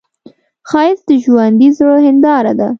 ښایست 0.69 1.03
د 1.09 1.11
ژوندي 1.23 1.69
زړه 1.77 1.95
هنداره 2.05 2.53
ده 2.59 2.67